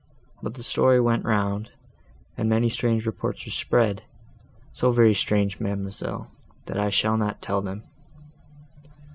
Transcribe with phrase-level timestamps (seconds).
[0.41, 1.69] But the story went round,
[2.35, 4.01] and many strange reports were spread,
[4.73, 6.27] so very strange, ma'amselle,
[6.65, 7.83] that I shall not tell them."